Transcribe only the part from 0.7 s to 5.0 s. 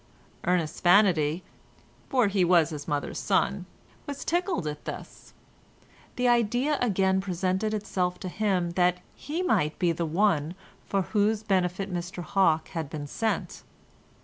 vanity—for he was his mother's son—was tickled at